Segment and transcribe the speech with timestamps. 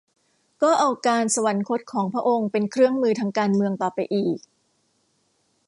[0.61, 4.37] ก็เอาการสวรรคตของพระองค์เป็นเครื่องมือทางการเมืองต่อไปอีก